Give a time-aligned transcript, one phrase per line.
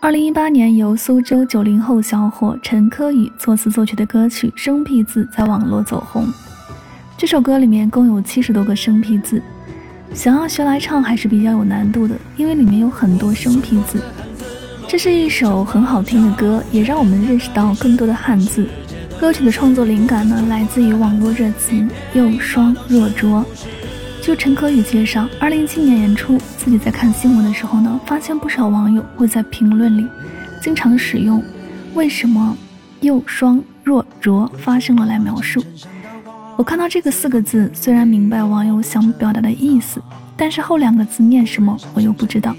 [0.00, 6.24] 二零一八年，由苏州九零后小伙陈科宇作词作曲的歌曲《生僻字》在网络走红。
[7.16, 9.42] 这首歌里面共有七十多个生僻字，
[10.14, 14.00] 想要学来唱还是比较有难度的，因为里面有很多生僻字。
[14.86, 18.68] 这是一首很好听的歌，也让我们认识到更多的汉字。
[19.20, 21.74] 歌曲的创作灵感呢，来自于网络热词
[22.14, 23.44] “又霜若灼”。
[24.28, 30.06] 就陈可宇介绍，二零一七年年初，自己在看新闻的时候呢，发现不少网友会在评论里
[30.60, 31.42] 经常使用
[31.96, 32.54] “为什么
[33.00, 35.64] 又双若浊”发生了来描述。
[36.58, 39.98] 我看到这个四个字，虽然明白网友想表达的意思，
[40.36, 42.54] 但是后两个字念什么我又不知道，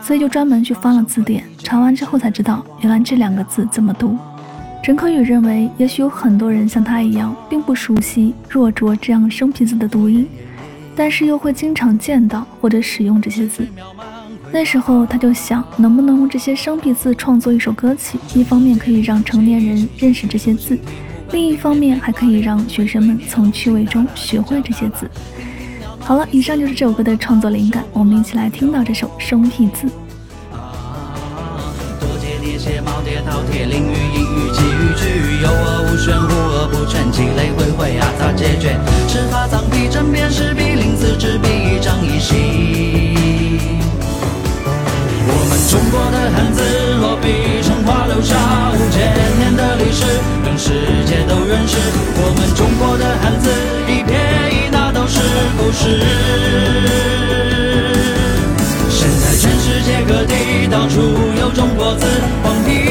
[0.00, 4.16] 所以就专门去翻了字典，查完之后才知道，原来这两个字怎么读。
[4.82, 10.26] 陈可宇认为，也许有很多人像他一样，并不熟悉“若浊”这样生僻字的读音。
[10.96, 13.66] 但是又会经常见到或者使用这些字，
[14.52, 18.18] 那时候他就想，能不能用这些生僻字创作一首歌曲？
[18.34, 20.78] 一方面可以让成年人认识这些字，
[21.32, 25.10] 另一方面还可以让学生们从趣味中学会这些字。
[25.98, 29.88] 好了，以上就是这首歌的创作灵感，我们一起来听到这首生僻字。
[55.74, 56.00] 事。
[58.90, 61.00] 现在全世界各地到处
[61.40, 62.06] 有中国字，
[62.42, 62.83] 黄皮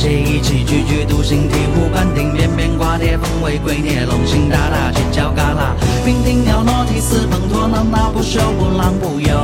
[0.00, 9.36] 写一起句句独行，醍醐灌顶，边边挂铁，凤尾龟贴，龙行大大，犄角旮旯，娉婷袅娜，涕泗滂沱，娜娜不休，不浪不游。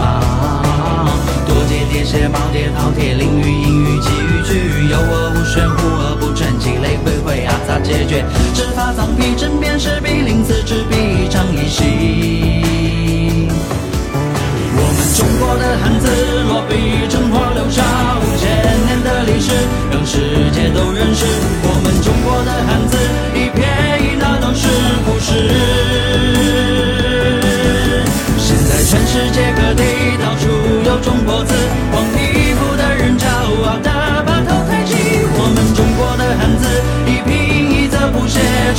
[0.00, 1.06] 啊，
[1.46, 11.91] 多节叠写，毛铁饕餮，淋雨阴雨，寄语句，有而无玄，无而不全，积累回回，阿杂解决，指法藏皮，针砭时弊，临字执笔，长一息。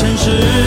[0.03, 0.62] 城市。